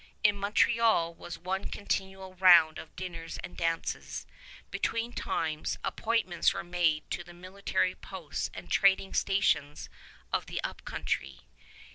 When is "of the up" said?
10.33-10.85